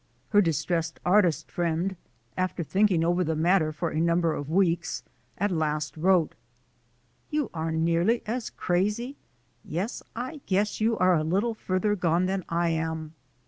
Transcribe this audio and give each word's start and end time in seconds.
Her 0.29 0.41
distressed 0.41 0.99
artist 1.05 1.51
friend, 1.51 1.95
after 2.35 2.63
thinking 2.63 3.03
over 3.03 3.23
the 3.23 3.35
matter 3.35 3.71
for 3.71 3.91
a 3.91 4.01
number 4.01 4.33
of 4.33 4.49
weeks, 4.49 5.03
at 5.37 5.51
last 5.51 5.95
wrote: 5.95 6.33
"You 7.29 7.51
are 7.53 7.71
nearly 7.71 8.23
as 8.25 8.49
crazy— 8.49 9.17
yes, 9.63 10.01
I 10.15 10.41
guess 10.47 10.81
you 10.81 10.97
are 10.97 11.13
a 11.15 11.23
little 11.23 11.53
farther 11.53 11.95
gone 11.95 12.25
than 12.25 12.43
I 12.49 12.69
am. 12.69 13.13